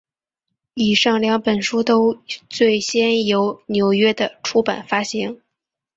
[0.73, 5.39] 以上两本书都最先由纽约的出版发行。